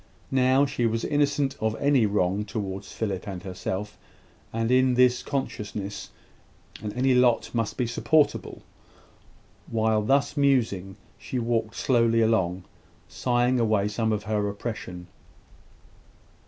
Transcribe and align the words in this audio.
Now, 0.31 0.65
she 0.65 0.87
was 0.87 1.05
innocent 1.05 1.55
of 1.59 1.75
any 1.75 2.07
wrong 2.07 2.43
towards 2.43 2.91
Philip 2.91 3.27
and 3.27 3.43
herself; 3.43 3.99
and, 4.51 4.71
in 4.71 4.95
this 4.95 5.21
consciousness, 5.21 6.09
any 6.81 7.13
lot 7.13 7.53
must 7.53 7.77
be 7.77 7.85
supportable. 7.85 8.63
While 9.69 10.01
thus 10.01 10.35
musing, 10.35 10.95
she 11.19 11.37
walked 11.37 11.75
slowly 11.75 12.21
along, 12.21 12.63
sighing 13.07 13.59
away 13.59 13.87
some 13.87 14.11
of 14.11 14.23
her 14.23 14.49
oppression. 14.49 15.05